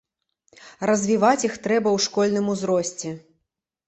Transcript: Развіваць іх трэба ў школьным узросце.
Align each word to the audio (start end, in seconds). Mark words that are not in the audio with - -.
Развіваць 0.89 1.45
іх 1.49 1.53
трэба 1.67 1.89
ў 1.97 2.05
школьным 2.05 2.45
узросце. 2.55 3.13